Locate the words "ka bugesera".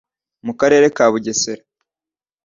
0.95-1.63